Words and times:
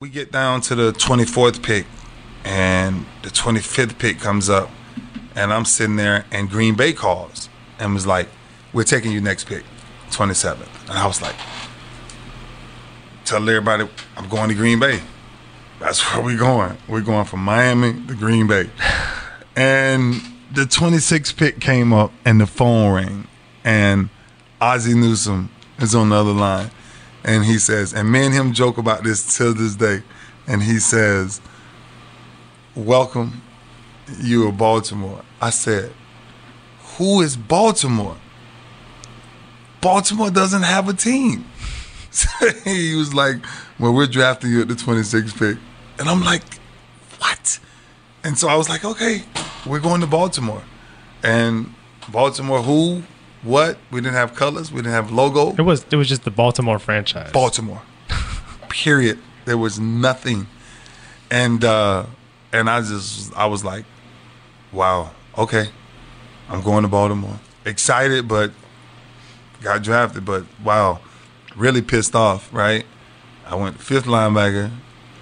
We 0.00 0.10
get 0.10 0.30
down 0.30 0.60
to 0.60 0.76
the 0.76 0.92
24th 0.92 1.60
pick, 1.60 1.84
and 2.44 3.04
the 3.24 3.30
25th 3.30 3.98
pick 3.98 4.20
comes 4.20 4.48
up, 4.48 4.70
and 5.34 5.52
I'm 5.52 5.64
sitting 5.64 5.96
there, 5.96 6.24
and 6.30 6.48
Green 6.48 6.76
Bay 6.76 6.92
calls 6.92 7.48
and 7.80 7.94
was 7.94 8.06
like, 8.06 8.28
"We're 8.72 8.84
taking 8.84 9.10
you 9.10 9.20
next 9.20 9.48
pick, 9.48 9.64
27th." 10.12 10.68
And 10.88 10.96
I 10.96 11.04
was 11.04 11.20
like, 11.20 11.34
"Tell 13.24 13.42
everybody 13.48 13.88
I'm 14.16 14.28
going 14.28 14.50
to 14.50 14.54
Green 14.54 14.78
Bay. 14.78 15.00
That's 15.80 16.00
where 16.14 16.22
we're 16.24 16.38
going. 16.38 16.78
We're 16.86 17.00
going 17.00 17.24
from 17.24 17.40
Miami 17.42 17.94
to 18.06 18.14
Green 18.14 18.46
Bay." 18.46 18.70
And 19.56 20.22
the 20.52 20.64
26th 20.64 21.36
pick 21.36 21.58
came 21.58 21.92
up, 21.92 22.12
and 22.24 22.40
the 22.40 22.46
phone 22.46 22.94
rang, 22.94 23.26
and 23.64 24.10
Ozzie 24.60 24.94
Newsome 24.94 25.50
is 25.80 25.96
on 25.96 26.10
the 26.10 26.14
other 26.14 26.30
line, 26.30 26.70
and 27.24 27.44
he 27.44 27.58
says, 27.58 27.92
and 27.92 28.10
me 28.10 28.26
and 28.26 28.34
him 28.34 28.52
joke 28.52 28.78
about 28.78 29.04
this 29.04 29.36
till 29.36 29.54
this 29.54 29.74
day, 29.74 30.02
and 30.46 30.62
he 30.62 30.78
says, 30.78 31.40
"Welcome, 32.74 33.42
you 34.20 34.48
are 34.48 34.52
Baltimore." 34.52 35.22
I 35.40 35.50
said, 35.50 35.92
"Who 36.96 37.20
is 37.20 37.36
Baltimore?" 37.36 38.16
Baltimore 39.80 40.30
doesn't 40.30 40.62
have 40.62 40.88
a 40.88 40.94
team. 40.94 41.44
he 42.64 42.94
was 42.94 43.14
like, 43.14 43.36
"Well, 43.78 43.92
we're 43.92 44.06
drafting 44.06 44.50
you 44.50 44.62
at 44.62 44.68
the 44.68 44.74
26th 44.74 45.38
pick," 45.38 45.58
and 45.98 46.08
I'm 46.08 46.22
like, 46.22 46.42
"What?" 47.18 47.58
And 48.24 48.38
so 48.38 48.48
I 48.48 48.56
was 48.56 48.68
like, 48.68 48.84
"Okay, 48.84 49.22
we're 49.66 49.80
going 49.80 50.00
to 50.00 50.06
Baltimore," 50.06 50.62
and 51.22 51.74
Baltimore, 52.08 52.62
who, 52.62 53.02
what? 53.42 53.78
We 53.90 54.00
didn't 54.00 54.14
have 54.14 54.34
colors. 54.34 54.72
We 54.72 54.78
didn't 54.82 54.94
have 54.94 55.10
logo. 55.10 55.52
It 55.52 55.62
was 55.62 55.84
it 55.90 55.96
was 55.96 56.08
just 56.08 56.24
the 56.24 56.30
Baltimore 56.30 56.78
franchise. 56.78 57.32
Baltimore. 57.32 57.82
Period. 58.68 59.18
There 59.44 59.58
was 59.58 59.78
nothing. 59.78 60.46
And 61.30 61.64
uh 61.64 62.06
and 62.52 62.68
I 62.68 62.80
just 62.80 63.34
I 63.36 63.46
was 63.46 63.64
like, 63.64 63.84
wow, 64.72 65.10
okay. 65.36 65.68
I'm 66.48 66.62
going 66.62 66.82
to 66.82 66.88
Baltimore. 66.88 67.38
Excited 67.64 68.26
but 68.26 68.52
got 69.62 69.82
drafted, 69.82 70.24
but 70.24 70.44
wow, 70.62 71.00
really 71.56 71.82
pissed 71.82 72.14
off, 72.14 72.52
right? 72.52 72.86
I 73.46 73.54
went 73.54 73.80
fifth 73.80 74.04
linebacker. 74.04 74.70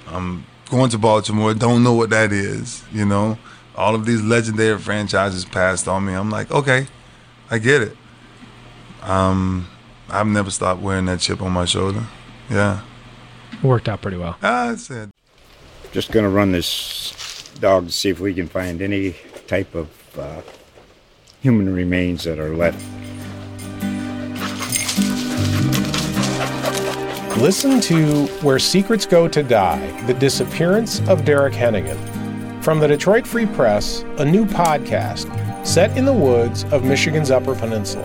I'm 0.09 0.45
going 0.71 0.91
to 0.91 0.99
Baltimore, 0.99 1.55
don't 1.55 1.83
know 1.83 1.95
what 1.95 2.11
that 2.11 2.33
is, 2.33 2.83
you 2.93 3.05
know. 3.05 3.39
All 3.77 3.95
of 3.95 4.07
these 4.07 4.23
legendary 4.23 4.79
franchises 4.79 5.45
passed 5.45 5.87
on 5.87 6.07
me. 6.07 6.15
I'm 6.15 6.31
like, 6.31 6.51
okay, 6.51 6.87
I 7.51 7.59
get 7.59 7.83
it. 7.83 7.97
Um, 9.07 9.69
I've 10.11 10.27
never 10.27 10.51
stopped 10.51 10.83
wearing 10.83 11.07
that 11.07 11.21
chip 11.21 11.41
on 11.41 11.53
my 11.53 11.65
shoulder. 11.65 12.05
Yeah. 12.51 12.83
It 13.53 13.63
worked 13.63 13.89
out 13.89 14.03
pretty 14.03 14.17
well. 14.17 14.37
I 14.43 14.75
said, 14.77 15.11
Just 15.93 16.13
going 16.13 16.25
to 16.25 16.31
run 16.31 16.53
this 16.53 17.51
dog 17.61 17.87
to 17.87 17.93
see 17.93 18.11
if 18.11 18.21
we 18.21 18.35
can 18.35 18.49
find 18.49 18.83
any 18.83 19.15
type 19.47 19.75
of 19.75 20.19
uh, 20.19 20.43
human 21.41 21.73
remains 21.73 22.25
that 22.25 22.39
are 22.39 22.55
left. 22.55 22.85
Listen 27.39 27.81
to 27.83 28.27
Where 28.43 28.59
Secrets 28.59 29.07
Go 29.07 29.29
to 29.29 29.43
Die 29.43 30.03
The 30.07 30.15
Disappearance 30.15 31.01
of 31.09 31.25
Derek 31.25 31.53
Hennigan. 31.55 31.99
From 32.65 32.81
the 32.81 32.89
Detroit 32.89 33.27
Free 33.27 33.47
Press, 33.47 34.03
a 34.19 34.25
new 34.25 34.45
podcast 34.47 35.27
set 35.65 35.97
in 35.97 36.05
the 36.05 36.13
woods 36.13 36.65
of 36.73 36.83
Michigan's 36.85 37.31
Upper 37.31 37.55
Peninsula. 37.55 38.05